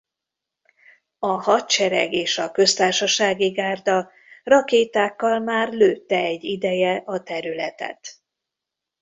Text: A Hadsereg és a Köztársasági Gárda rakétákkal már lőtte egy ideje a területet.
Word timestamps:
A 1.19 1.31
Hadsereg 1.41 2.13
és 2.13 2.37
a 2.37 2.51
Köztársasági 2.51 3.49
Gárda 3.49 4.11
rakétákkal 4.43 5.39
már 5.39 5.73
lőtte 5.73 6.15
egy 6.17 6.43
ideje 6.43 7.01
a 7.05 7.23
területet. 7.23 8.15